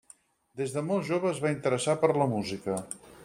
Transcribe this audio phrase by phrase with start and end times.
[0.61, 2.81] Des de molt jove es va interessar per la música.